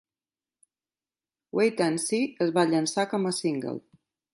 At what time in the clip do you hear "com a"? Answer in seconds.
3.17-3.39